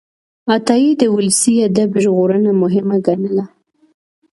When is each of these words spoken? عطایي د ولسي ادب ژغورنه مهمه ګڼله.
عطایي 0.55 0.91
د 1.01 1.03
ولسي 1.15 1.53
ادب 1.67 1.89
ژغورنه 2.03 2.51
مهمه 2.61 2.97
ګڼله. 3.07 3.45